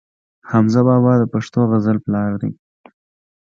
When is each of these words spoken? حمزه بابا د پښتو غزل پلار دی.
حمزه 0.51 0.81
بابا 0.87 1.13
د 1.17 1.23
پښتو 1.33 1.59
غزل 1.71 1.97
پلار 2.05 2.31
دی. 2.41 2.51